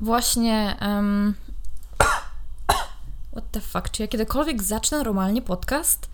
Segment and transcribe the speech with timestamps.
[0.00, 0.76] Właśnie.
[0.80, 1.34] Um...
[3.32, 3.90] What the fuck?
[3.90, 6.08] Czy ja kiedykolwiek zacznę normalnie podcast?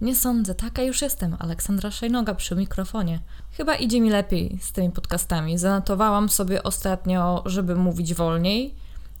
[0.00, 1.36] Nie sądzę, taka już jestem.
[1.38, 3.20] Aleksandra Szajnoga przy mikrofonie.
[3.52, 5.58] Chyba idzie mi lepiej z tymi podcastami.
[5.58, 8.74] Zanotowałam sobie ostatnio, żeby mówić wolniej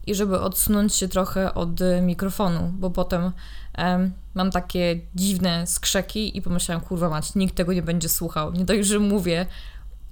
[0.06, 3.32] i żeby odsunąć się trochę od mikrofonu, bo potem
[3.78, 8.52] um, mam takie dziwne skrzeki i pomyślałam, kurwa mać, nikt tego nie będzie słuchał.
[8.52, 9.46] Nie dość, że mówię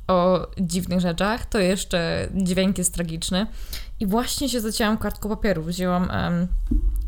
[0.08, 3.46] o dziwnych rzeczach, to jeszcze dźwięk jest tragiczny.
[4.00, 5.62] I właśnie się zacięłam kartką papieru.
[5.62, 6.46] Wzięłam um,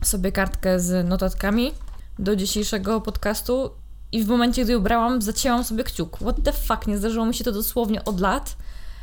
[0.03, 1.73] sobie kartkę z notatkami
[2.19, 3.71] do dzisiejszego podcastu
[4.13, 6.17] i w momencie, gdy ją brałam, zacięłam sobie kciuk.
[6.17, 8.57] What the fuck, nie zdarzyło mi się to dosłownie od lat,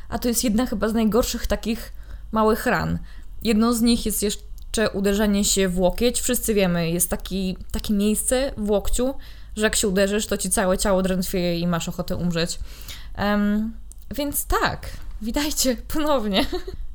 [0.09, 1.93] a to jest jedna chyba z najgorszych takich
[2.31, 2.99] małych ran.
[3.43, 6.21] Jedną z nich jest jeszcze uderzenie się w łokieć.
[6.21, 9.13] Wszyscy wiemy, jest taki, takie miejsce w łokciu,
[9.55, 12.59] że jak się uderzysz, to ci całe ciało drętwieje i masz ochotę umrzeć.
[13.17, 13.73] Um,
[14.11, 14.89] więc tak,
[15.21, 16.45] witajcie ponownie.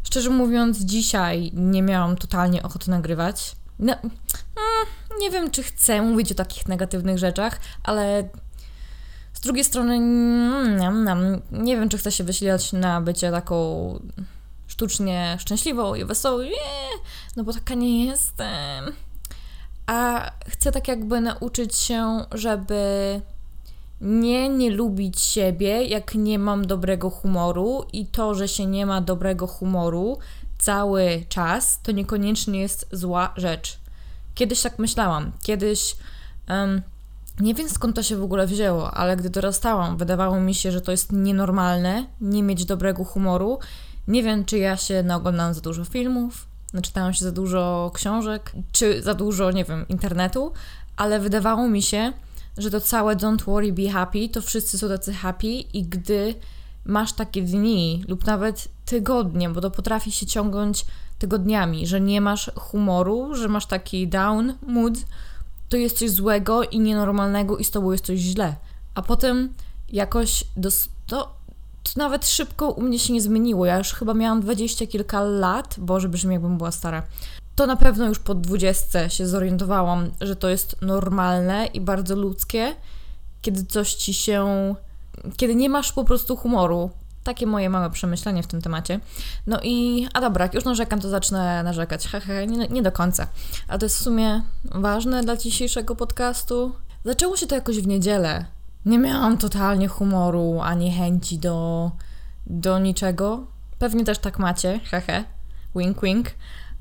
[0.03, 3.57] Szczerze mówiąc, dzisiaj nie miałam totalnie ochoty nagrywać.
[3.79, 3.95] No,
[5.21, 8.29] nie wiem, czy chcę mówić o takich negatywnych rzeczach, ale
[9.33, 14.01] z drugiej strony mm, nie wiem, czy chcę się wysilać na bycie taką
[14.67, 16.45] sztucznie szczęśliwą i wesołą.
[17.37, 18.93] No bo taka nie jestem.
[19.87, 23.21] A chcę tak jakby nauczyć się, żeby
[24.01, 29.01] nie nie lubić siebie, jak nie mam dobrego humoru i to, że się nie ma
[29.01, 30.19] dobrego humoru
[30.59, 33.79] cały czas, to niekoniecznie jest zła rzecz.
[34.35, 35.33] Kiedyś tak myślałam.
[35.43, 35.97] Kiedyś
[36.49, 36.83] um,
[37.41, 40.81] nie wiem skąd to się w ogóle wzięło, ale gdy dorastałam, wydawało mi się, że
[40.81, 43.59] to jest nienormalne nie mieć dobrego humoru.
[44.09, 49.03] Nie wiem, czy ja się naoglądałam za dużo filmów, naczytałam się za dużo książek, czy
[49.03, 50.53] za dużo, nie wiem, internetu,
[50.97, 52.13] ale wydawało mi się,
[52.59, 56.35] że to całe don't worry, be happy, to wszyscy są tacy happy i gdy
[56.85, 60.85] masz takie dni lub nawet tygodnie, bo to potrafi się ciągnąć
[61.19, 64.95] tygodniami, że nie masz humoru, że masz taki down mood,
[65.69, 68.57] to jest coś złego i nienormalnego i z tobą jest coś źle.
[68.95, 69.53] A potem
[69.93, 71.35] jakoś dos- to,
[71.83, 73.67] to nawet szybko u mnie się nie zmieniło.
[73.67, 77.03] Ja już chyba miałam dwadzieścia kilka lat, boże brzmi jakbym była stara
[77.61, 82.75] to na pewno już po 20 się zorientowałam, że to jest normalne i bardzo ludzkie,
[83.43, 84.75] kiedy coś ci się.
[85.37, 86.91] kiedy nie masz po prostu humoru.
[87.25, 89.01] Takie moje małe przemyślenie w tym temacie.
[89.47, 92.07] No i, a dobra, jak już narzekam, to zacznę narzekać.
[92.07, 93.27] Hehe, nie, nie do końca.
[93.69, 96.73] A to jest w sumie ważne dla dzisiejszego podcastu.
[97.05, 98.45] Zaczęło się to jakoś w niedzielę.
[98.87, 101.91] Nie miałam totalnie humoru ani chęci do,
[102.47, 103.47] do niczego.
[103.79, 105.25] Pewnie też tak macie, hehe.
[105.75, 106.31] Wink, wink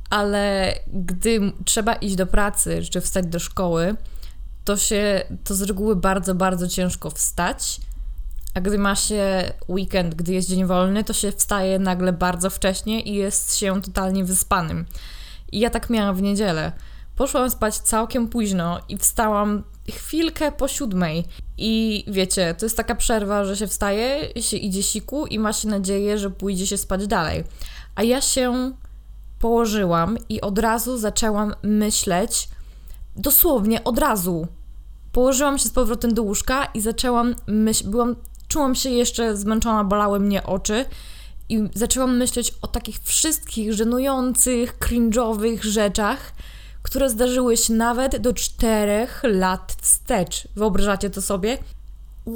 [0.09, 3.95] ale gdy trzeba iść do pracy czy wstać do szkoły,
[4.65, 7.81] to się to z reguły bardzo, bardzo ciężko wstać.
[8.53, 13.01] A gdy ma się weekend, gdy jest dzień wolny, to się wstaje nagle bardzo wcześnie
[13.01, 14.85] i jest się totalnie wyspanym.
[15.51, 16.71] I ja tak miałam w niedzielę.
[17.15, 21.25] Poszłam spać całkiem późno i wstałam chwilkę po siódmej.
[21.57, 25.67] I wiecie, to jest taka przerwa, że się wstaje, się idzie siku i ma się
[25.67, 27.43] nadzieję, że pójdzie się spać dalej.
[27.95, 28.73] A ja się
[29.39, 32.49] położyłam i od razu zaczęłam myśleć,
[33.15, 34.47] dosłownie od razu.
[35.11, 38.15] Położyłam się z powrotem do łóżka i zaczęłam myśleć, byłam,
[38.47, 40.85] czułam się jeszcze zmęczona, bolały mnie oczy
[41.49, 46.33] i zaczęłam myśleć o takich wszystkich żenujących, cringe'owych rzeczach,
[46.83, 50.47] które zdarzyły się nawet do czterech lat wstecz.
[50.55, 51.57] Wyobrażacie to sobie?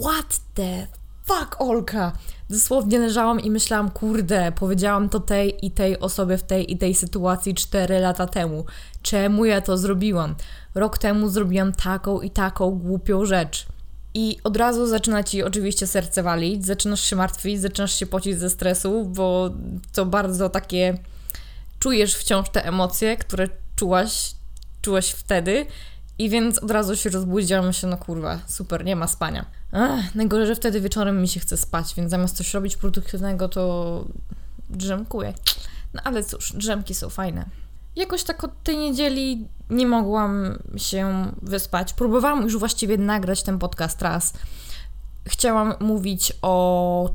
[0.02, 2.12] What the fuck, Olka?
[2.50, 6.96] Dosłownie leżałam i myślałam, kurde, powiedziałam to tej i tej osobie w tej i tej
[6.96, 8.66] sytuacji 4 lata temu.
[9.02, 10.36] Czemu ja to zrobiłam?
[10.76, 13.66] Rok temu zrobiłam taką i taką głupią rzecz.
[14.14, 18.50] I od razu zaczyna ci oczywiście serce walić, zaczynasz się martwić, zaczynasz się pocić ze
[18.50, 19.50] stresu, bo
[19.94, 20.98] to bardzo takie
[21.80, 24.36] czujesz wciąż te emocje, które czułaś,
[24.82, 25.66] czułaś wtedy.
[26.20, 29.63] I więc od razu się rozbudziłam się, no kurwa, super, nie ma spania.
[30.16, 34.06] Najgorzej, że wtedy wieczorem mi się chce spać, więc zamiast coś robić produktywnego, to
[34.70, 35.34] drzemkuję.
[35.94, 37.46] No ale cóż, drzemki są fajne.
[37.96, 41.94] Jakoś tak od tej niedzieli nie mogłam się wyspać.
[41.94, 44.34] Próbowałam już właściwie nagrać ten podcast raz.
[45.26, 47.10] Chciałam mówić o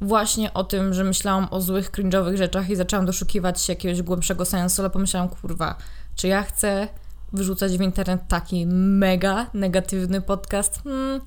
[0.00, 4.44] właśnie o tym, że myślałam o złych, cringe'owych rzeczach i zaczęłam doszukiwać się jakiegoś głębszego
[4.44, 5.76] sensu, ale pomyślałam, kurwa,
[6.16, 6.88] czy ja chcę
[7.32, 10.82] wyrzucać w internet taki mega negatywny podcast?
[10.84, 11.20] Hmm,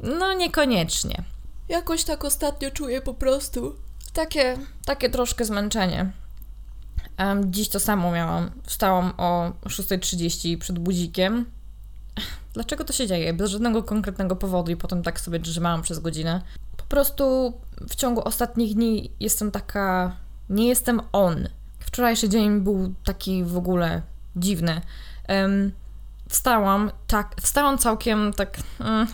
[0.00, 1.24] no niekoniecznie.
[1.68, 3.76] Jakoś tak ostatnio czuję po prostu
[4.12, 6.12] takie, takie troszkę zmęczenie.
[7.18, 8.50] Um, dziś to samo miałam.
[8.62, 11.46] Wstałam o 6.30 przed budzikiem.
[12.54, 13.32] Dlaczego to się dzieje?
[13.32, 16.42] Bez żadnego konkretnego powodu i potem tak sobie drzemałam przez godzinę.
[16.76, 17.52] Po prostu
[17.88, 20.16] w ciągu ostatnich dni jestem taka
[20.50, 21.48] Nie jestem on.
[21.78, 24.02] Wczorajszy dzień był taki w ogóle
[24.36, 24.80] dziwny.
[25.28, 25.72] Um,
[26.28, 29.06] wstałam, tak, wstałam całkiem tak, mm,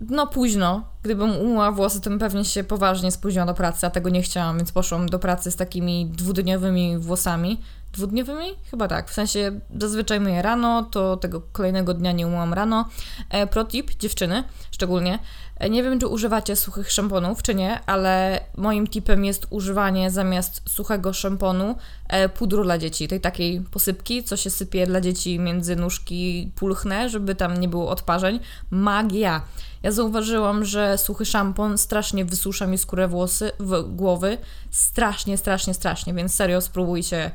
[0.00, 0.84] no późno.
[1.02, 4.56] Gdybym umyła włosy, to bym pewnie się poważnie spóźniła do pracy, a tego nie chciałam,
[4.56, 7.60] więc poszłam do pracy z takimi dwudniowymi włosami.
[7.92, 8.46] Dwudniowymi?
[8.70, 9.10] Chyba tak.
[9.10, 12.88] W sensie zazwyczaj myję rano, to tego kolejnego dnia nie umyłam rano.
[13.30, 15.18] E, protip, dziewczyny szczególnie.
[15.56, 20.62] E, nie wiem, czy używacie suchych szamponów, czy nie, ale moim tipem jest używanie zamiast
[20.70, 21.76] suchego szamponu
[22.08, 27.08] e, pudru dla dzieci, tej takiej posypki, co się sypie dla dzieci między nóżki pulchne,
[27.08, 28.40] żeby tam nie było odparzeń.
[28.70, 29.42] Magia!
[29.82, 34.38] Ja zauważyłam, że suchy szampon strasznie wysusza mi skórę włosy, w głowy.
[34.70, 37.30] Strasznie, strasznie, strasznie, więc serio spróbujcie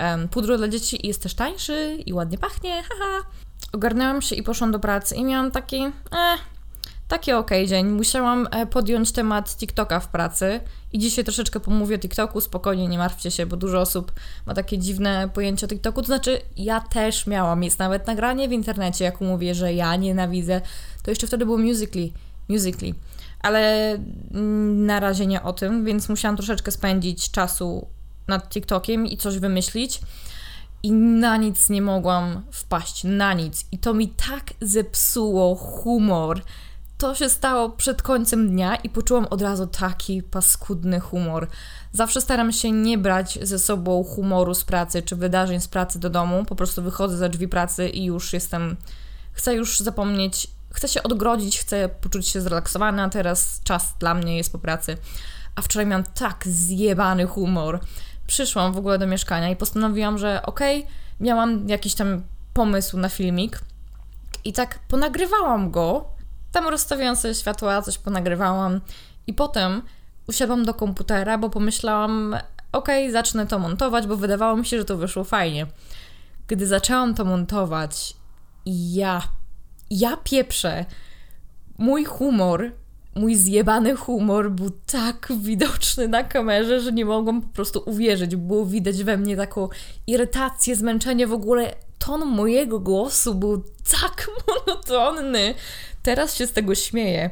[0.00, 3.26] um, pudru dla dzieci i jest też tańszy i ładnie pachnie, haha.
[3.72, 6.40] Ogarnęłam się i poszłam do pracy i miałam taki, eh,
[7.08, 7.86] taki ok dzień.
[7.86, 10.60] Musiałam e, podjąć temat TikToka w pracy
[10.92, 14.12] i dzisiaj troszeczkę pomówię o TikToku, spokojnie, nie martwcie się, bo dużo osób
[14.46, 18.52] ma takie dziwne pojęcie o TikToku, to znaczy ja też miałam, jest nawet nagranie w
[18.52, 20.60] internecie, jak mówię, że ja nienawidzę,
[21.02, 22.10] to jeszcze wtedy było Musically,
[22.48, 22.94] Musically,
[23.40, 23.98] ale
[24.76, 27.86] na razie nie o tym, więc musiałam troszeczkę spędzić czasu
[28.28, 30.00] nad TikTokiem i coś wymyślić
[30.82, 33.66] i na nic nie mogłam wpaść, na nic.
[33.72, 36.42] I to mi tak zepsuło humor.
[36.98, 41.48] To się stało przed końcem dnia i poczułam od razu taki paskudny humor.
[41.92, 46.10] Zawsze staram się nie brać ze sobą humoru z pracy czy wydarzeń z pracy do
[46.10, 46.44] domu.
[46.44, 48.76] Po prostu wychodzę za drzwi pracy i już jestem.
[49.32, 53.08] Chcę już zapomnieć, chcę się odgrodzić, chcę poczuć się zrelaksowana.
[53.08, 54.96] Teraz czas dla mnie jest po pracy.
[55.54, 57.80] A wczoraj miałam tak zjebany humor
[58.26, 62.22] przyszłam w ogóle do mieszkania i postanowiłam, że okej, okay, miałam jakiś tam
[62.54, 63.60] pomysł na filmik
[64.44, 66.04] i tak ponagrywałam go.
[66.52, 68.80] Tam rozstawiałam sobie światła, coś ponagrywałam
[69.26, 69.82] i potem
[70.28, 72.36] usiadłam do komputera, bo pomyślałam,
[72.72, 75.66] okej, okay, zacznę to montować, bo wydawało mi się, że to wyszło fajnie.
[76.48, 78.14] Gdy zaczęłam to montować,
[78.66, 79.22] ja,
[79.90, 80.84] ja pieprzę,
[81.78, 82.72] mój humor
[83.16, 88.36] mój zjebany humor był tak widoczny na kamerze, że nie mogłam po prostu uwierzyć.
[88.36, 89.68] Było widać we mnie taką
[90.06, 91.74] irytację, zmęczenie w ogóle.
[91.98, 93.64] Ton mojego głosu był
[94.00, 95.54] tak monotonny.
[96.02, 97.30] Teraz się z tego śmieję.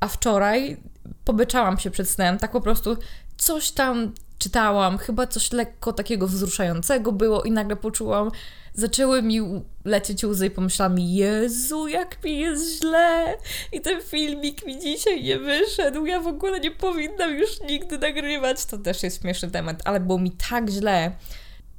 [0.00, 0.76] A wczoraj
[1.24, 2.96] pobyczałam się przed snem, tak po prostu
[3.36, 8.30] coś tam czytałam, chyba coś lekko takiego wzruszającego było i nagle poczułam,
[8.74, 9.40] zaczęły mi
[9.84, 13.34] lecieć łzy i pomyślałam, Jezu, jak mi jest źle
[13.72, 18.64] i ten filmik mi dzisiaj nie wyszedł, ja w ogóle nie powinnam już nigdy nagrywać.
[18.64, 21.12] To też jest śmieszny temat, ale było mi tak źle,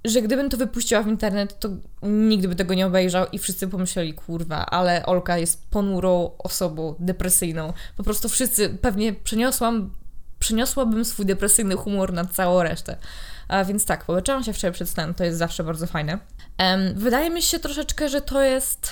[0.06, 1.70] że gdybym to wypuściła w internet, to
[2.04, 7.74] nigdy by tego nie obejrzał i wszyscy pomyśleli, kurwa, ale Olka jest ponurą osobą, depresyjną.
[7.98, 9.92] Po prostu wszyscy, pewnie przeniosłam,
[10.40, 12.98] przeniosłabym swój depresyjny humor na całą resztę.
[13.48, 16.20] A więc tak, poleczyłam się wczoraj przed snem, to jest zawsze bardzo fajne.
[16.60, 18.92] Um, wydaje mi się troszeczkę, że to jest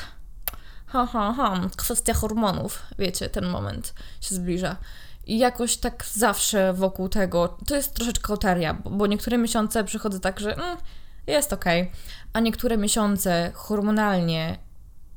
[0.87, 4.75] ha, ha, ha, kwestia hormonów, wiecie, ten moment się zbliża.
[5.25, 10.19] I jakoś tak zawsze wokół tego, to jest troszeczkę loteria, bo, bo niektóre miesiące przychodzę
[10.19, 10.77] tak, że mm,
[11.27, 11.65] jest ok,
[12.33, 14.57] a niektóre miesiące hormonalnie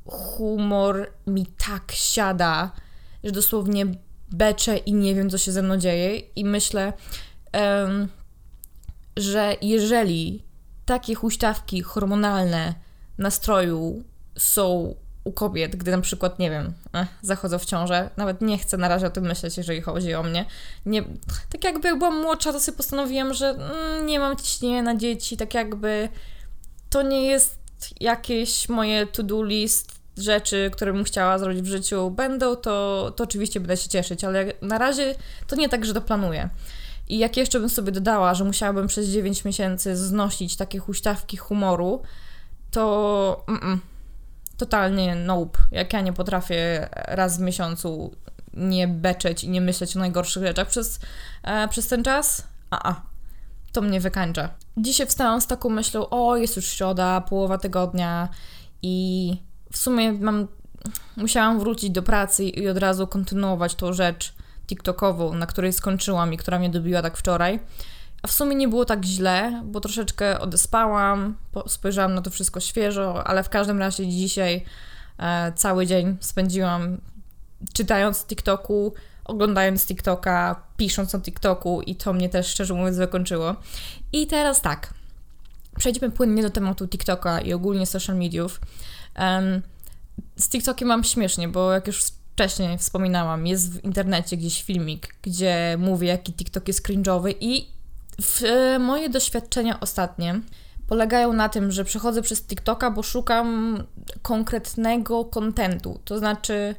[0.05, 2.71] humor mi tak siada,
[3.23, 3.85] że dosłownie
[4.31, 6.93] beczę i nie wiem, co się ze mną dzieje i myślę,
[7.53, 8.07] um,
[9.17, 10.43] że jeżeli
[10.85, 12.73] takie huśtawki hormonalne
[13.17, 14.03] nastroju
[14.37, 18.77] są u kobiet, gdy na przykład, nie wiem, eh, zachodzą w ciążę, nawet nie chcę
[18.77, 20.45] na razie o tym myśleć, jeżeli chodzi o mnie.
[20.85, 21.03] Nie,
[21.51, 25.37] tak jakby jak byłam młodsza, to sobie postanowiłam, że mm, nie mam ciśnienia na dzieci,
[25.37, 26.09] tak jakby
[26.89, 27.57] to nie jest
[27.99, 32.11] jakieś moje to-do list rzeczy, które bym chciała zrobić w życiu.
[32.11, 35.15] Będą, to, to oczywiście będę się cieszyć, ale na razie
[35.47, 36.49] to nie tak, że to planuję.
[37.09, 42.01] I jak jeszcze bym sobie dodała, że musiałabym przez 9 miesięcy znosić takie huśtawki humoru,
[42.71, 43.81] to mm
[44.57, 45.59] totalnie nope.
[45.71, 48.15] Jak ja nie potrafię raz w miesiącu
[48.53, 50.99] nie beczeć i nie myśleć o najgorszych rzeczach przez,
[51.43, 53.01] e, przez ten czas, a, a
[53.71, 54.49] to mnie wykańcza.
[54.77, 58.29] Dzisiaj wstałam z taką myślą, o jest już środa, połowa tygodnia
[58.81, 59.37] i
[59.71, 60.47] w sumie mam,
[61.17, 64.33] musiałam wrócić do pracy i od razu kontynuować tą rzecz,
[64.67, 67.59] TikTokową, na której skończyłam i która mnie dobiła tak wczoraj.
[68.21, 71.35] A w sumie nie było tak źle, bo troszeczkę odespałam,
[71.67, 74.65] spojrzałam na to wszystko świeżo, ale w każdym razie dzisiaj
[75.19, 76.97] e, cały dzień spędziłam
[77.73, 78.93] czytając TikToku,
[79.25, 83.55] oglądając TikToka, pisząc o TikToku i to mnie też szczerze mówiąc wykończyło.
[84.13, 84.93] I teraz tak,
[85.77, 88.61] przejdźmy płynnie do tematu TikToka i ogólnie social mediów.
[90.35, 92.03] Z TikTokiem mam śmiesznie, bo jak już
[92.37, 97.67] wcześniej wspominałam, jest w internecie gdzieś filmik, gdzie mówię, jaki TikTok jest cringe'owy i
[98.21, 100.41] W, e, moje doświadczenia ostatnie
[100.87, 103.77] polegają na tym, że przechodzę przez TikToka, bo szukam
[104.21, 105.99] konkretnego kontentu.
[106.05, 106.75] To znaczy,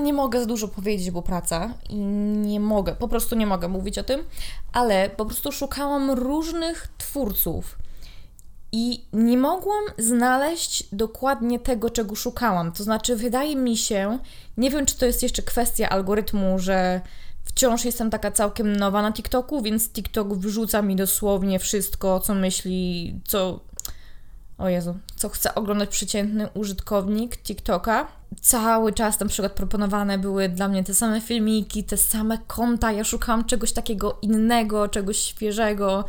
[0.00, 3.98] nie mogę za dużo powiedzieć, bo praca i nie mogę, po prostu nie mogę mówić
[3.98, 4.24] o tym,
[4.72, 7.78] ale po prostu szukałam różnych twórców
[8.72, 12.72] i nie mogłam znaleźć dokładnie tego, czego szukałam.
[12.72, 14.18] To znaczy, wydaje mi się,
[14.56, 17.00] nie wiem, czy to jest jeszcze kwestia algorytmu, że
[17.44, 23.14] wciąż jestem taka całkiem nowa na TikToku, więc TikTok wyrzuca mi dosłownie wszystko, co myśli,
[23.24, 23.60] co.
[24.58, 28.19] O Jezu, co chce oglądać przeciętny użytkownik TikToka.
[28.40, 32.92] Cały czas na przykład proponowane były dla mnie te same filmiki, te same konta.
[32.92, 36.04] Ja szukałam czegoś takiego innego, czegoś świeżego,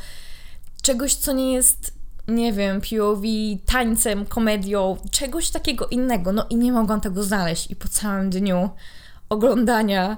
[0.81, 3.23] czegoś, co nie jest nie wiem, POV,
[3.65, 6.31] tańcem, komedią, czegoś takiego innego.
[6.31, 7.71] No i nie mogłam tego znaleźć.
[7.71, 8.69] I po całym dniu
[9.29, 10.17] oglądania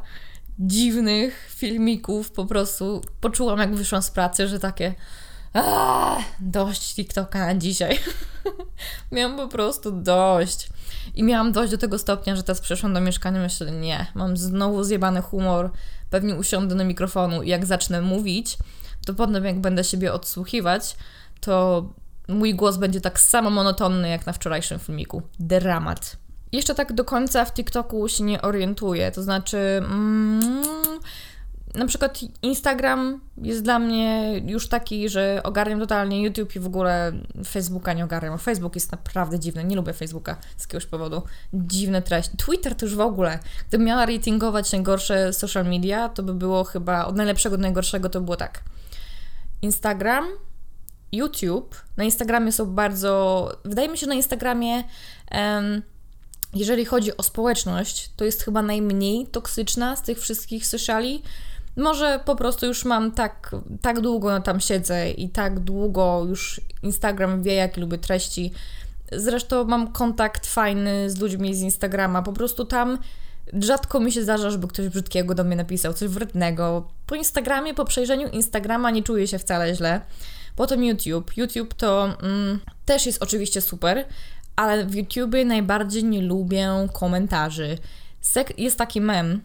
[0.59, 4.93] dziwnych filmików po prostu poczułam, jak wyszłam z pracy, że takie
[6.39, 7.99] dość TikToka na dzisiaj.
[9.11, 10.69] miałam po prostu dość.
[11.15, 14.83] I miałam dość do tego stopnia, że teraz przeszłam do mieszkania myślę, nie, mam znowu
[14.83, 15.71] zjebany humor,
[16.09, 18.57] pewnie usiądę do mikrofonu i jak zacznę mówić,
[19.05, 20.95] to potem jak będę siebie odsłuchiwać,
[21.41, 21.85] to
[22.27, 25.21] mój głos będzie tak samo monotonny jak na wczorajszym filmiku.
[25.39, 26.17] Dramat.
[26.51, 30.63] Jeszcze tak do końca w TikToku się nie orientuję, to znaczy mm,
[31.75, 37.11] na przykład Instagram jest dla mnie już taki, że ogarniam totalnie YouTube i w ogóle
[37.47, 38.39] Facebooka nie ogarniam.
[38.39, 41.21] Facebook jest naprawdę dziwny, nie lubię Facebooka z jakiegoś powodu.
[41.53, 42.37] Dziwne treści.
[42.37, 43.39] Twitter to już w ogóle.
[43.67, 48.21] Gdybym miała ratingować najgorsze social media, to by było chyba od najlepszego do najgorszego to
[48.21, 48.63] było tak.
[49.61, 50.27] Instagram,
[51.11, 53.51] YouTube, na Instagramie są bardzo.
[53.65, 54.83] Wydaje mi się, na Instagramie,
[55.31, 55.81] um,
[56.53, 61.23] jeżeli chodzi o społeczność, to jest chyba najmniej toksyczna z tych wszystkich sociali.
[61.77, 63.51] Może po prostu już mam tak,
[63.81, 68.51] tak długo tam siedzę i tak długo już Instagram wie, jakie lubię treści.
[69.11, 72.21] Zresztą mam kontakt fajny z ludźmi z Instagrama.
[72.21, 72.97] Po prostu tam
[73.61, 76.87] rzadko mi się zdarza, żeby ktoś brzydkiego do mnie napisał, coś wrednego.
[77.07, 80.01] Po Instagramie, po przejrzeniu Instagrama nie czuję się wcale źle.
[80.55, 81.37] Potem YouTube.
[81.37, 84.05] YouTube to mm, też jest oczywiście super,
[84.55, 87.77] ale w YouTubie najbardziej nie lubię komentarzy.
[88.57, 89.41] Jest taki mem,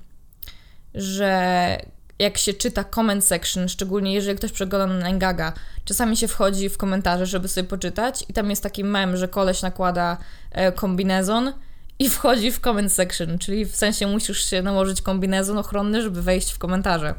[0.94, 1.78] że
[2.18, 5.52] jak się czyta comment section, szczególnie jeżeli ktoś przegląda na Engaga,
[5.84, 9.62] czasami się wchodzi w komentarze, żeby sobie poczytać i tam jest taki mem, że koleś
[9.62, 10.16] nakłada
[10.50, 11.52] e, kombinezon
[11.98, 16.52] i wchodzi w comment section, czyli w sensie musisz się nałożyć kombinezon ochronny, żeby wejść
[16.52, 17.14] w komentarze.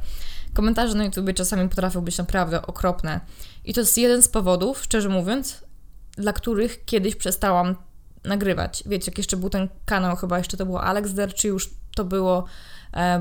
[0.53, 3.20] Komentarze na YouTube czasami potrafią być naprawdę okropne.
[3.65, 5.63] I to jest jeden z powodów, szczerze mówiąc,
[6.12, 7.75] dla których kiedyś przestałam
[8.24, 8.84] nagrywać.
[8.86, 12.03] Wiecie, jak jeszcze był ten kanał, chyba jeszcze to było Alex Der, czy już to
[12.03, 12.46] było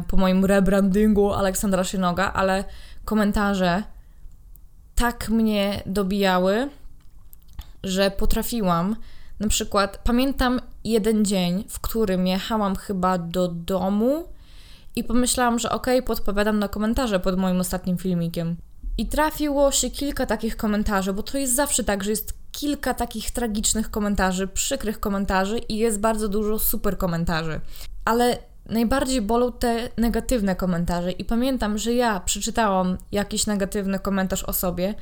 [0.09, 2.65] po moim rebrandingu Aleksandra Szynoga, ale
[3.05, 3.83] komentarze
[4.95, 6.69] tak mnie dobijały,
[7.85, 8.97] że potrafiłam.
[9.41, 14.25] Na przykład pamiętam jeden dzień, w którym jechałam chyba do domu
[14.97, 18.57] i pomyślałam, że okej, okay, podpowiadam na komentarze pod moim ostatnim filmikiem.
[18.99, 23.31] I trafiło się kilka takich komentarzy, bo to jest zawsze tak, że jest kilka takich
[23.31, 27.61] tragicznych komentarzy, przykrych komentarzy i jest bardzo dużo super komentarzy.
[28.05, 31.13] Ale najbardziej bolą te negatywne komentarze.
[31.13, 34.95] I pamiętam, że ja przeczytałam jakiś negatywny komentarz o sobie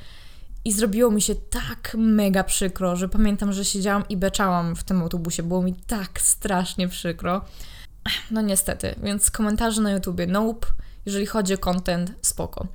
[0.65, 5.03] i zrobiło mi się tak mega przykro, że pamiętam, że siedziałam i beczałam w tym
[5.03, 5.43] autobusie.
[5.43, 7.45] Było mi tak strasznie przykro.
[8.31, 10.67] No niestety, więc komentarze na YouTubie nope,
[11.07, 12.67] jeżeli chodzi o content, spoko.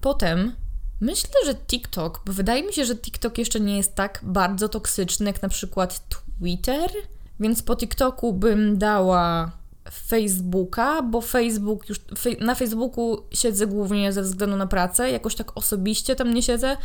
[0.00, 0.52] Potem
[1.00, 5.26] myślę, że TikTok, bo wydaje mi się, że TikTok jeszcze nie jest tak bardzo toksyczny
[5.26, 6.90] jak na przykład Twitter,
[7.40, 9.52] więc po TikToku bym dała
[9.92, 12.00] Facebooka, bo Facebook już
[12.40, 16.76] na Facebooku siedzę głównie ze względu na pracę, jakoś tak osobiście tam nie siedzę.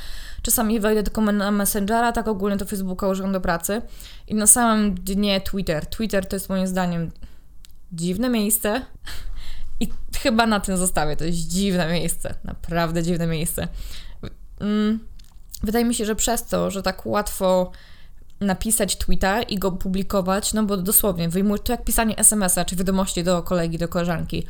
[0.41, 3.81] Czasami wejdę tylko na Messengera, tak ogólnie to Facebooka używam do pracy.
[4.27, 5.85] I na samym dnie Twitter.
[5.85, 7.11] Twitter to jest moim zdaniem
[7.91, 8.81] dziwne miejsce.
[9.79, 11.15] I chyba na tym zostawię.
[11.15, 12.35] To jest dziwne miejsce.
[12.43, 13.67] Naprawdę dziwne miejsce.
[14.59, 14.99] Mm,
[15.63, 17.71] wydaje mi się, że przez to, że tak łatwo
[18.39, 23.23] napisać tweeta i go publikować, no bo dosłownie wyjmujesz to jak pisanie SMS-a czy wiadomości
[23.23, 24.47] do kolegi, do koleżanki.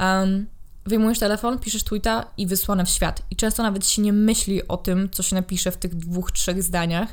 [0.00, 0.46] Um,
[0.86, 3.22] wyjmujesz telefon, piszesz tweeta i wysłane w świat.
[3.30, 6.62] I często nawet się nie myśli o tym, co się napisze w tych dwóch, trzech
[6.62, 7.08] zdaniach.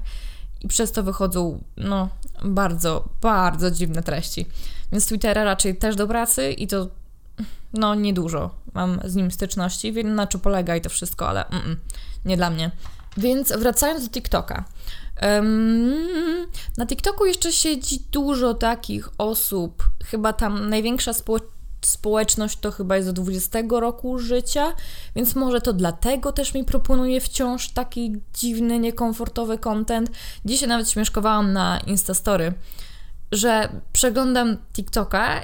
[0.61, 2.09] I przez to wychodzą, no,
[2.43, 4.45] bardzo, bardzo dziwne treści.
[4.91, 6.87] Więc Twittera raczej też do pracy i to
[7.73, 11.79] no niedużo mam z nim styczności, wiem na czym polega i to wszystko, ale mm,
[12.25, 12.71] nie dla mnie.
[13.17, 14.63] Więc wracając do TikToka.
[16.77, 21.11] Na TikToku jeszcze siedzi dużo takich osób, chyba tam największa
[21.81, 24.73] społeczność to chyba jest do 20 roku życia,
[25.15, 30.11] więc może to dlatego też mi proponuje wciąż taki dziwny, niekomfortowy content.
[30.45, 32.53] Dzisiaj nawet śmieszkowałam na Instastory,
[33.31, 35.43] że przeglądam TikToka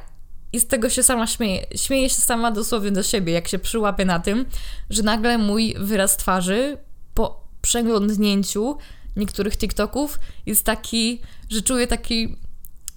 [0.54, 1.66] i z tego się sama śmieję.
[1.76, 4.46] Śmieję się sama dosłownie do siebie, jak się przyłapię na tym,
[4.90, 6.78] że nagle mój wyraz twarzy
[7.14, 8.78] po przeglądnięciu
[9.16, 12.36] niektórych TikToków jest taki, że czuję taki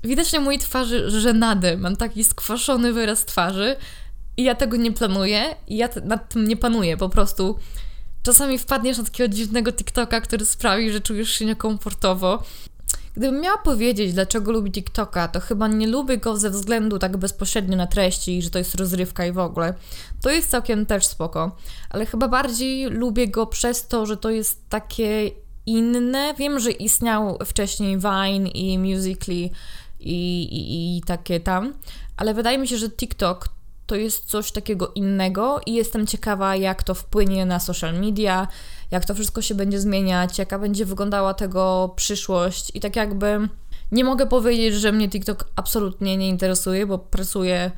[0.04, 1.76] widać na mojej twarzy żenadę.
[1.76, 3.76] Mam taki skwaszony wyraz twarzy
[4.36, 6.96] i ja tego nie planuję i ja nad tym nie panuję.
[6.96, 7.58] Po prostu
[8.22, 12.42] czasami wpadniesz na takiego dziwnego TikToka, który sprawi, że czujesz się niekomfortowo.
[13.16, 17.76] Gdybym miała powiedzieć, dlaczego lubię TikToka, to chyba nie lubię go ze względu tak bezpośrednio
[17.76, 19.74] na treści, że to jest rozrywka i w ogóle.
[20.22, 21.56] To jest całkiem też spoko,
[21.90, 25.30] ale chyba bardziej lubię go przez to, że to jest takie
[25.66, 26.34] inne.
[26.38, 29.50] Wiem, że istniał wcześniej Vine i Musical.ly,
[30.00, 31.74] i, i, i takie tam,
[32.16, 33.48] ale wydaje mi się, że TikTok
[33.86, 38.48] to jest coś takiego innego i jestem ciekawa, jak to wpłynie na social media,
[38.90, 43.48] jak to wszystko się będzie zmieniać, jaka będzie wyglądała tego przyszłość i tak jakby
[43.92, 47.70] nie mogę powiedzieć, że mnie TikTok absolutnie nie interesuje, bo pracuję.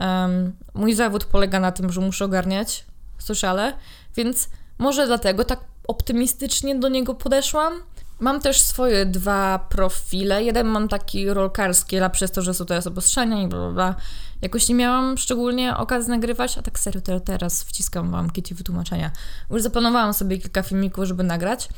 [0.00, 2.84] Um, mój zawód polega na tym, że muszę ogarniać
[3.18, 3.72] sociale,
[4.16, 7.72] więc może dlatego tak optymistycznie do niego podeszłam.
[8.20, 10.44] Mam też swoje dwa profile.
[10.44, 13.94] Jeden mam taki rolkarski, ale przez to, że są teraz obostrzenia i bla, bla, bla.
[14.42, 19.10] Jakoś nie miałam szczególnie okazji nagrywać, a tak serio teraz wciskam wam kici wytłumaczenia.
[19.50, 21.68] Już zaplanowałam sobie kilka filmików, żeby nagrać.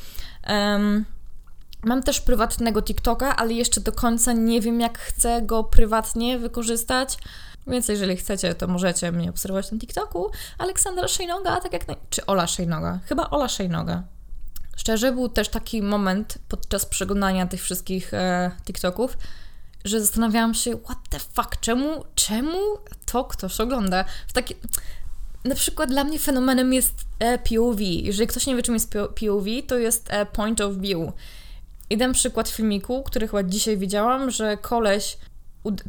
[0.49, 1.05] Um,
[1.83, 7.19] mam też prywatnego TikToka, ale jeszcze do końca nie wiem, jak chcę go prywatnie wykorzystać.
[7.71, 10.31] Więc jeżeli chcecie, to możecie mnie obserwować na TikToku.
[10.59, 11.89] Aleksandra Szejnoga, tak jak...
[11.89, 11.95] Na...
[12.11, 12.99] Czy Ola Szejnoga?
[13.07, 14.03] Chyba Ola Szejnoga.
[14.77, 19.19] Szczerze, był też taki moment podczas przeglądania tych wszystkich e, TikToków,
[19.85, 22.59] że zastanawiałam się, what the fuck, czemu, czemu
[23.07, 24.05] to ktoś ogląda?
[24.29, 24.55] W taki...
[25.45, 27.83] Na przykład dla mnie fenomenem jest e, POV.
[27.83, 31.13] Jeżeli ktoś nie wie, czym jest POV, to jest e, point of view.
[31.91, 35.17] I przykład filmiku, który chyba dzisiaj widziałam, że koleś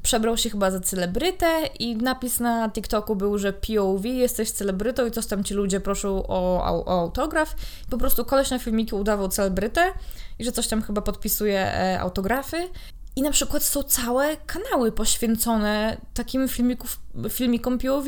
[0.03, 5.11] przebrał się chyba za celebrytę i napis na TikToku był, że POV, jesteś celebrytą i
[5.11, 7.55] coś tam ci ludzie proszą o, o, o autograf.
[7.87, 9.81] I po prostu koleś na filmiku udawał celebrytę
[10.39, 12.57] i że coś tam chyba podpisuje e, autografy.
[13.15, 18.05] I na przykład są całe kanały poświęcone takim filmików, filmikom POV.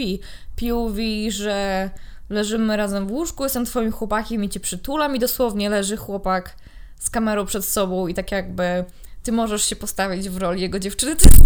[0.61, 0.97] POV,
[1.29, 1.89] że
[2.29, 6.55] leżymy razem w łóżku, jestem twoim chłopakiem i cię przytulam i dosłownie leży chłopak
[6.99, 8.85] z kamerą przed sobą i tak jakby
[9.23, 11.15] ty możesz się postawić w roli jego dziewczyny.
[11.15, 11.43] To jest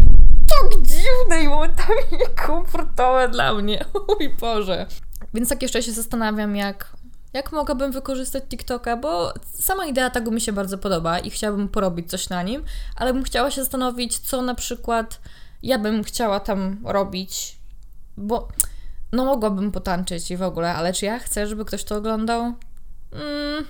[0.47, 3.85] tak dziwne i momentami niekomfortowe dla mnie.
[4.07, 4.87] Mój Boże.
[5.33, 6.93] Więc tak jeszcze się zastanawiam, jak,
[7.33, 12.09] jak mogłabym wykorzystać TikToka, bo sama idea tego mi się bardzo podoba i chciałabym porobić
[12.09, 12.63] coś na nim,
[12.95, 15.21] ale bym chciała się zastanowić, co na przykład
[15.63, 17.57] ja bym chciała tam robić,
[18.17, 18.47] bo
[19.11, 22.43] no mogłabym potańczyć i w ogóle, ale czy ja chcę, żeby ktoś to oglądał?
[23.11, 23.65] Mm,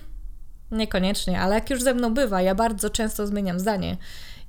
[0.71, 3.97] Niekoniecznie, ale jak już ze mną bywa, ja bardzo często zmieniam zdanie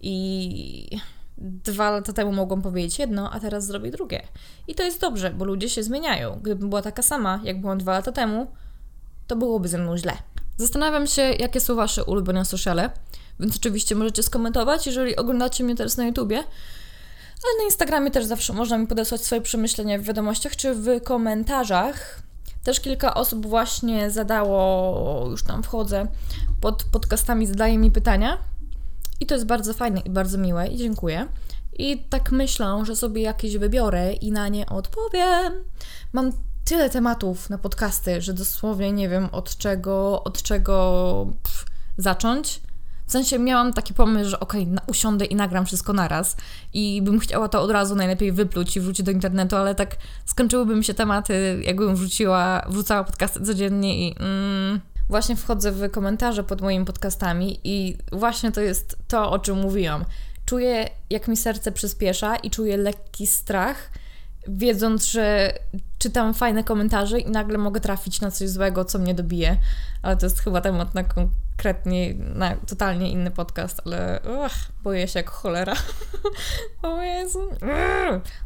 [0.01, 1.01] i
[1.39, 4.23] dwa lata temu mogłam powiedzieć jedno, a teraz zrobię drugie.
[4.69, 6.39] I to jest dobrze, bo ludzie się zmieniają.
[6.43, 8.47] Gdybym była taka sama, jak byłam dwa lata temu,
[9.27, 10.13] to byłoby ze mną źle.
[10.57, 12.91] Zastanawiam się, jakie są Wasze ulubione sociale,
[13.41, 16.37] więc oczywiście możecie skomentować, jeżeli oglądacie mnie teraz na YouTubie.
[17.45, 22.23] Ale na Instagramie też zawsze można mi podesłać swoje przemyślenia w wiadomościach czy w komentarzach.
[22.69, 26.07] Też kilka osób właśnie zadało, już tam wchodzę,
[26.61, 28.39] pod podcastami zadaje mi pytania.
[29.21, 31.29] I to jest bardzo fajne i bardzo miłe i dziękuję.
[31.79, 35.53] I tak myślę, że sobie jakieś wybiorę i na nie odpowiem.
[36.13, 36.33] Mam
[36.65, 41.67] tyle tematów na podcasty, że dosłownie nie wiem od czego, od czego pff,
[41.99, 42.61] zacząć.
[43.09, 46.37] W sensie miałam taki pomysł, że okej, okay, usiądę i nagram wszystko naraz
[46.75, 50.77] i bym chciała to od razu najlepiej wypluć i wrzucić do internetu, ale tak skończyłyby
[50.77, 56.61] mi się tematy, jakbym wrzuciła, wrzucała podcasty codziennie i mm, właśnie wchodzę w komentarze pod
[56.61, 60.05] moimi podcastami i właśnie to jest to, o czym mówiłam.
[60.45, 63.91] Czuję, jak mi serce przyspiesza i czuję lekki strach,
[64.49, 65.53] wiedząc, że
[65.99, 69.57] czytam fajne komentarze i nagle mogę trafić na coś złego, co mnie dobije.
[70.03, 75.19] Ale to jest chyba temat na konkretnie, na totalnie inny podcast, ale uch, boję się
[75.19, 75.75] jak cholera.
[76.83, 77.41] o Jezu.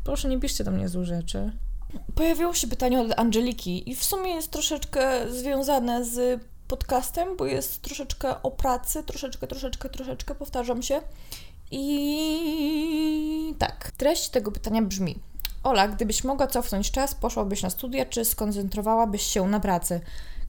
[0.05, 1.53] Proszę, nie piszcie do mnie złe rzeczy.
[2.15, 7.83] Pojawiło się pytanie od Angeliki i w sumie jest troszeczkę związane z podcastem, bo jest
[7.83, 11.01] troszeczkę o pracy, troszeczkę, troszeczkę, troszeczkę, powtarzam się.
[11.71, 15.19] I tak, treść tego pytania brzmi:
[15.62, 20.01] Ola, gdybyś mogła cofnąć czas, poszłabyś na studia, czy skoncentrowałabyś się na pracy?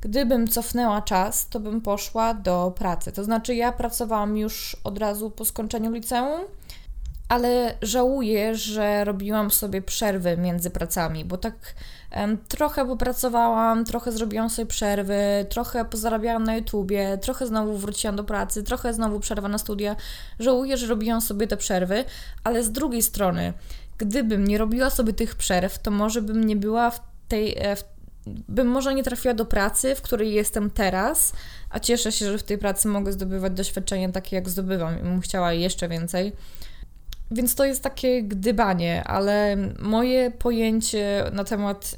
[0.02, 3.12] Gdybym cofnęła czas, to bym poszła do pracy.
[3.12, 6.42] To znaczy, ja pracowałam już od razu po skończeniu liceum
[7.34, 11.54] ale żałuję, że robiłam sobie przerwy między pracami, bo tak
[12.48, 18.64] trochę popracowałam, trochę zrobiłam sobie przerwy, trochę pozarabiałam na YouTubie, trochę znowu wróciłam do pracy,
[18.64, 19.96] trochę znowu przerwa na studia.
[20.40, 22.06] Żałuję, że robiłam sobie te przerwy,
[22.44, 23.54] ale z drugiej strony,
[23.98, 27.84] gdybym nie robiła sobie tych przerw, to może bym nie była w tej, e, w
[28.28, 31.34] bym może nie trafiła do pracy, w której jestem teraz,
[31.70, 35.22] a cieszę się, że w tej pracy mogę zdobywać doświadczenia takie, jak zdobywam i bym
[35.22, 36.34] chciała jeszcze więcej.
[37.34, 41.98] Więc to jest takie gdybanie, ale moje pojęcie na temat,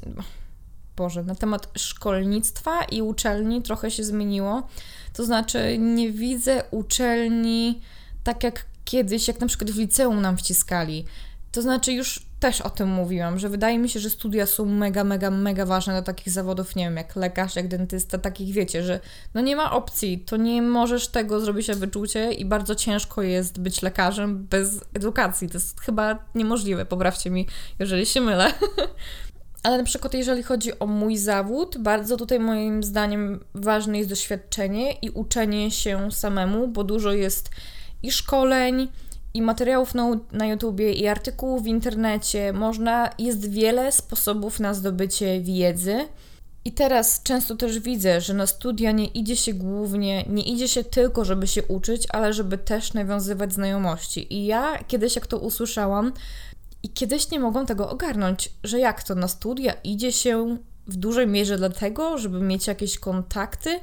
[0.96, 4.68] Boże, na temat szkolnictwa i uczelni trochę się zmieniło.
[5.12, 7.80] To znaczy, nie widzę uczelni
[8.24, 11.04] tak jak kiedyś, jak na przykład w liceum nam wciskali.
[11.52, 15.04] To znaczy, już też o tym mówiłam, że wydaje mi się, że studia są mega,
[15.04, 19.00] mega, mega ważne do takich zawodów, nie wiem, jak lekarz, jak dentysta, takich wiecie, że
[19.34, 23.60] no nie ma opcji, to nie możesz tego zrobić na wyczucie i bardzo ciężko jest
[23.60, 25.48] być lekarzem bez edukacji.
[25.48, 27.46] To jest chyba niemożliwe, poprawcie mi,
[27.78, 28.52] jeżeli się mylę.
[29.62, 34.92] Ale na przykład, jeżeli chodzi o mój zawód, bardzo tutaj moim zdaniem ważne jest doświadczenie
[34.92, 37.50] i uczenie się samemu, bo dużo jest
[38.02, 38.88] i szkoleń,
[39.36, 42.52] i materiałów na, na YouTubie, i artykułów w internecie.
[42.52, 46.08] Można, jest wiele sposobów na zdobycie wiedzy.
[46.64, 50.84] I teraz często też widzę, że na studia nie idzie się głównie, nie idzie się
[50.84, 54.34] tylko, żeby się uczyć, ale żeby też nawiązywać znajomości.
[54.34, 56.12] I ja kiedyś, jak to usłyszałam,
[56.82, 61.26] i kiedyś nie mogłam tego ogarnąć, że jak to na studia idzie się w dużej
[61.26, 63.80] mierze dlatego, żeby mieć jakieś kontakty,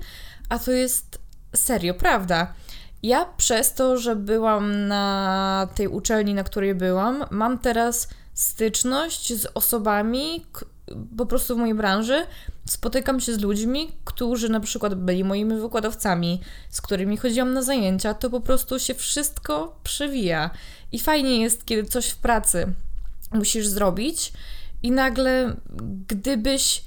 [0.49, 1.19] a to jest
[1.55, 2.53] serio prawda.
[3.03, 9.47] Ja przez to, że byłam na tej uczelni, na której byłam, mam teraz styczność z
[9.53, 10.45] osobami
[11.17, 12.25] po prostu w mojej branży.
[12.65, 18.13] Spotykam się z ludźmi, którzy na przykład byli moimi wykładowcami, z którymi chodziłam na zajęcia,
[18.13, 20.49] to po prostu się wszystko przewija.
[20.91, 22.73] I fajnie jest, kiedy coś w pracy
[23.31, 24.33] musisz zrobić
[24.83, 25.55] i nagle,
[26.07, 26.83] gdybyś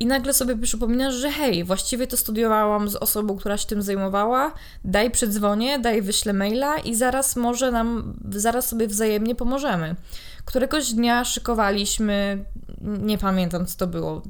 [0.00, 4.52] i nagle sobie przypominasz, że hej, właściwie to studiowałam z osobą, która się tym zajmowała,
[4.84, 9.96] daj przedzwonię, daj wyślę maila i zaraz może nam, zaraz sobie wzajemnie pomożemy.
[10.44, 12.44] Któregoś dnia szykowaliśmy,
[12.80, 14.22] nie pamiętam co to było,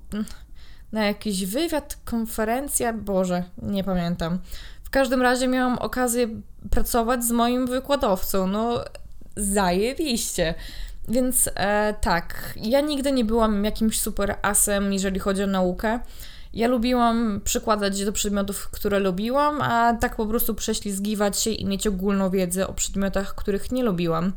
[0.92, 4.38] na jakiś wywiad, konferencja, Boże, nie pamiętam.
[4.82, 6.28] W każdym razie miałam okazję
[6.70, 8.84] pracować z moim wykładowcą, no
[9.36, 10.54] zajebiście.
[11.08, 16.00] Więc e, tak, ja nigdy nie byłam jakimś super asem, jeżeli chodzi o naukę.
[16.54, 21.86] Ja lubiłam przykładać do przedmiotów, które lubiłam, a tak po prostu prześlizgiwać się i mieć
[21.86, 24.32] ogólną wiedzę o przedmiotach, których nie lubiłam.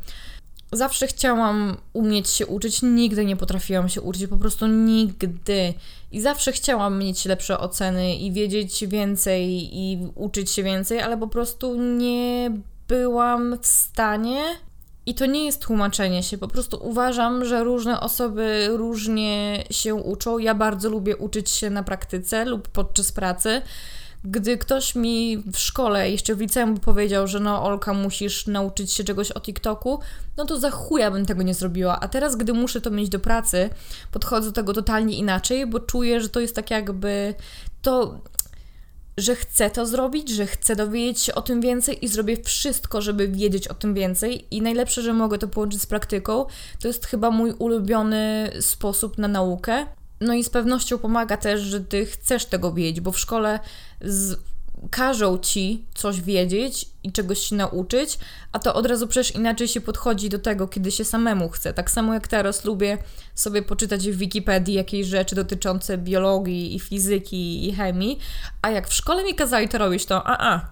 [0.71, 5.73] Zawsze chciałam umieć się uczyć, nigdy nie potrafiłam się uczyć, po prostu nigdy.
[6.12, 11.27] I zawsze chciałam mieć lepsze oceny i wiedzieć więcej i uczyć się więcej, ale po
[11.27, 12.51] prostu nie
[12.88, 14.43] byłam w stanie
[15.12, 20.38] i to nie jest tłumaczenie się, po prostu uważam, że różne osoby różnie się uczą.
[20.38, 23.62] Ja bardzo lubię uczyć się na praktyce lub podczas pracy.
[24.24, 29.04] Gdy ktoś mi w szkole, jeszcze w liceum powiedział, że no Olka, musisz nauczyć się
[29.04, 30.00] czegoś o TikToku,
[30.38, 32.00] no to za chuja bym tego nie zrobiła.
[32.00, 33.69] A teraz, gdy muszę to mieć do pracy,
[34.12, 37.34] podchodzę do tego totalnie inaczej, bo czuję, że to jest tak jakby
[37.82, 38.19] to
[39.17, 43.28] że chcę to zrobić, że chcę dowiedzieć się o tym więcej i zrobię wszystko, żeby
[43.28, 44.45] wiedzieć o tym więcej.
[44.52, 46.45] I najlepsze, że mogę to połączyć z praktyką,
[46.80, 49.86] to jest chyba mój ulubiony sposób na naukę.
[50.21, 53.60] No i z pewnością pomaga też, że ty chcesz tego wiedzieć, bo w szkole
[54.02, 54.39] z
[54.89, 58.20] każą ci coś wiedzieć i czegoś się nauczyć,
[58.52, 61.74] a to od razu przecież inaczej się podchodzi do tego, kiedy się samemu chce.
[61.74, 62.98] Tak samo jak teraz lubię
[63.36, 68.20] sobie poczytać w Wikipedii jakieś rzeczy dotyczące biologii i fizyki i chemii,
[68.62, 70.65] a jak w szkole mi kazali to robić, to a a,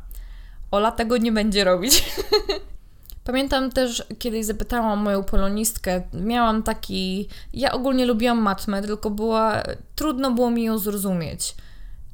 [0.72, 2.04] Ola tego nie będzie robić.
[3.24, 9.64] Pamiętam też, kiedyś zapytałam moją polonistkę, miałam taki, ja ogólnie lubiłam matmę, tylko była,
[9.96, 11.56] trudno było mi ją zrozumieć.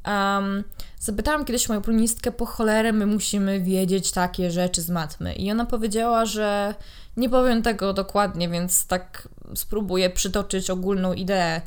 [0.07, 0.63] Um,
[1.05, 5.33] Zapytałam kiedyś moją polonistkę, po cholerę my musimy wiedzieć takie rzeczy z matmy.
[5.33, 6.75] I ona powiedziała, że
[7.17, 11.61] nie powiem tego dokładnie, więc tak spróbuję przytoczyć ogólną ideę,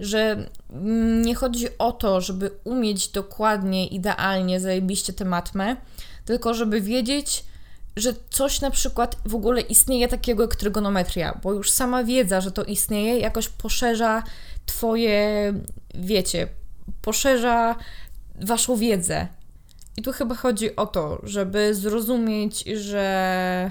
[0.00, 0.48] że
[1.24, 5.76] nie chodzi o to, żeby umieć dokładnie, idealnie, zajebiście tę matmę,
[6.24, 7.44] tylko żeby wiedzieć,
[7.96, 12.52] że coś na przykład w ogóle istnieje takiego jak trygonometria, bo już sama wiedza, że
[12.52, 14.22] to istnieje, jakoś poszerza
[14.66, 15.54] Twoje,
[15.94, 16.48] wiecie,
[17.02, 17.76] poszerza
[18.40, 19.28] waszą wiedzę.
[19.96, 23.70] I tu chyba chodzi o to, żeby zrozumieć, że.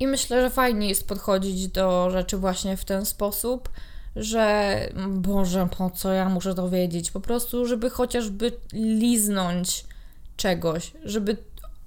[0.00, 3.68] I myślę, że fajnie jest podchodzić do rzeczy właśnie w ten sposób,
[4.16, 4.76] że
[5.08, 7.10] Boże, po co ja muszę to wiedzieć?
[7.10, 9.84] Po prostu, żeby chociażby liznąć
[10.36, 11.36] czegoś, żeby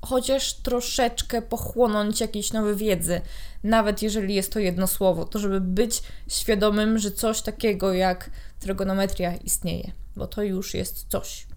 [0.01, 3.21] chociaż troszeczkę pochłonąć jakiejś nowej wiedzy,
[3.63, 9.35] nawet jeżeli jest to jedno słowo, to żeby być świadomym, że coś takiego jak trigonometria
[9.35, 11.47] istnieje, bo to już jest coś.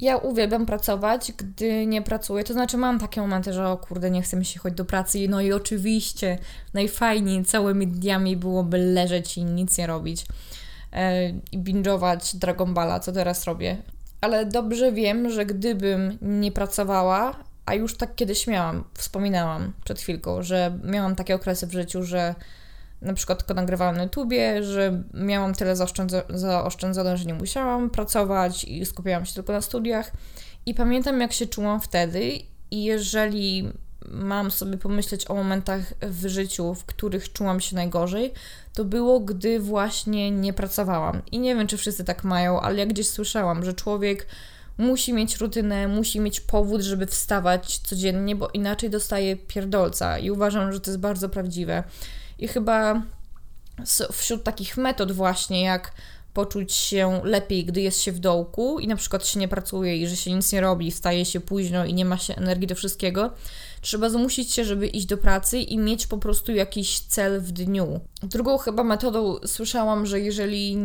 [0.00, 2.44] Ja uwielbiam pracować, gdy nie pracuję.
[2.44, 5.18] To znaczy, mam takie momenty, że o kurde, nie chcę mi się chodzić do pracy.
[5.28, 6.38] No i oczywiście
[6.74, 10.26] najfajniej całymi dniami byłoby leżeć i nic nie robić.
[10.92, 13.76] E, I binge'ować Dragon Balla, co teraz robię.
[14.20, 20.42] Ale dobrze wiem, że gdybym nie pracowała, a już tak kiedyś miałam, wspominałam przed chwilką,
[20.42, 22.34] że miałam takie okresy w życiu, że
[23.02, 25.74] na przykład tylko nagrywałam na YouTubie, że miałam tyle
[26.28, 30.12] zaoszczędzone, że nie musiałam pracować i skupiałam się tylko na studiach.
[30.66, 32.30] I pamiętam, jak się czułam wtedy,
[32.70, 33.72] i jeżeli
[34.10, 38.32] mam sobie pomyśleć o momentach w życiu, w których czułam się najgorzej,
[38.74, 41.22] to było, gdy właśnie nie pracowałam.
[41.32, 44.26] I nie wiem, czy wszyscy tak mają, ale ja gdzieś słyszałam, że człowiek
[44.78, 50.18] musi mieć rutynę, musi mieć powód, żeby wstawać codziennie, bo inaczej dostaje pierdolca.
[50.18, 51.84] I uważam, że to jest bardzo prawdziwe.
[52.38, 53.02] I chyba
[54.12, 55.92] wśród takich metod właśnie, jak
[56.34, 60.08] poczuć się lepiej, gdy jest się w dołku i na przykład się nie pracuje i
[60.08, 63.30] że się nic nie robi, wstaje się późno i nie ma się energii do wszystkiego,
[63.80, 68.00] trzeba zmusić się, żeby iść do pracy i mieć po prostu jakiś cel w dniu.
[68.22, 70.76] Drugą chyba metodą słyszałam, że jeżeli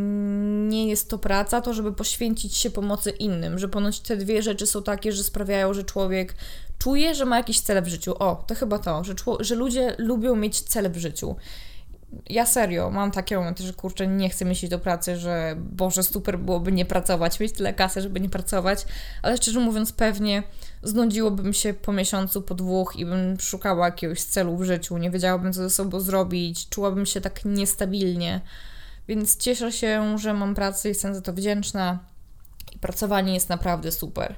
[0.69, 4.67] nie jest to praca, to żeby poświęcić się pomocy innym, że ponoć te dwie rzeczy
[4.67, 6.35] są takie, że sprawiają, że człowiek
[6.79, 8.15] czuje, że ma jakiś cel w życiu.
[8.19, 11.35] O, to chyba to, że, że ludzie lubią mieć cel w życiu
[12.29, 16.39] ja serio mam takie momenty, że kurczę, nie chcę myśleć do pracy, że Boże, super
[16.39, 18.85] byłoby nie pracować, mieć tyle kasy, żeby nie pracować,
[19.21, 20.43] ale szczerze mówiąc, pewnie
[20.83, 25.53] znudziłobym się po miesiącu, po dwóch i bym szukała jakiegoś celu w życiu, nie wiedziałabym,
[25.53, 28.41] co ze sobą zrobić, czułabym się tak niestabilnie.
[29.07, 31.99] Więc cieszę się, że mam pracę jestem za to wdzięczna
[32.75, 34.35] i pracowanie jest naprawdę super.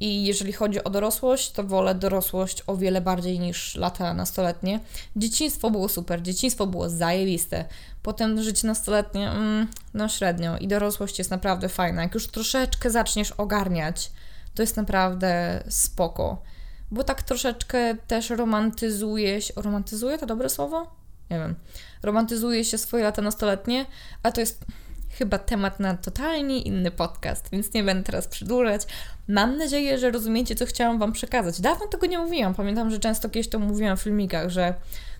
[0.00, 4.80] I jeżeli chodzi o dorosłość, to wolę dorosłość o wiele bardziej niż lata nastoletnie.
[5.16, 7.64] Dzieciństwo było super, dzieciństwo było zajebiste.
[8.02, 10.58] Potem życie nastoletnie, mm, no średnio.
[10.58, 12.02] I dorosłość jest naprawdę fajna.
[12.02, 14.12] Jak już troszeczkę zaczniesz ogarniać,
[14.54, 16.42] to jest naprawdę spoko.
[16.90, 19.52] Bo tak troszeczkę też romantyzuje się.
[19.56, 20.86] Romantyzuje to dobre słowo?
[21.30, 21.54] Nie wiem.
[22.02, 23.86] Romantyzuje się swoje lata nastoletnie,
[24.22, 24.64] a to jest
[25.10, 28.82] chyba temat na totalnie inny podcast, więc nie będę teraz przedłużać.
[29.28, 31.60] Mam nadzieję, że rozumiecie, co chciałam Wam przekazać.
[31.60, 32.54] Dawno tego nie mówiłam.
[32.54, 34.74] Pamiętam, że często kiedyś to mówiłam w filmikach, że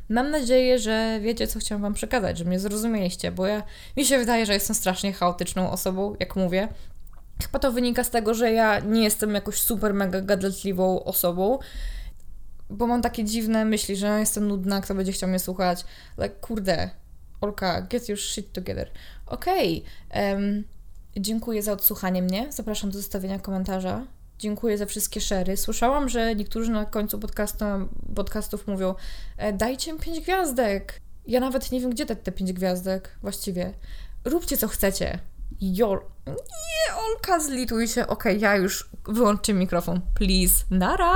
[0.08, 3.62] mam nadzieję, że wiecie, co chciałam Wam przekazać, że mnie zrozumieliście, bo ja
[3.96, 6.68] mi się wydaje, że jestem strasznie chaotyczną osobą, jak mówię.
[7.42, 11.58] Chyba to wynika z tego, że ja nie jestem jakoś super mega gadletliwą osobą,
[12.70, 15.84] bo mam takie dziwne myśli, że jestem nudna, kto będzie chciał mnie słuchać.
[16.16, 16.90] Ale kurde,
[17.40, 18.90] Olka, get your shit together.
[19.26, 19.84] Okej.
[20.10, 20.32] Okay.
[20.32, 20.64] Um,
[21.16, 22.52] dziękuję za odsłuchanie mnie.
[22.52, 24.06] Zapraszam do zostawienia komentarza.
[24.38, 25.56] Dziękuję za wszystkie szery.
[25.56, 27.64] Słyszałam, że niektórzy na końcu podcastu,
[28.14, 28.94] podcastów mówią
[29.36, 31.00] e, dajcie mi pięć gwiazdek.
[31.26, 33.74] Ja nawet nie wiem, gdzie dać te pięć gwiazdek właściwie.
[34.24, 35.18] Róbcie, co chcecie.
[35.60, 36.00] Jol...
[36.26, 38.06] Nie, Olka, zlituj się.
[38.06, 40.00] Okej, okay, ja już wyłączę mikrofon.
[40.14, 40.64] Please.
[40.70, 41.14] Nara!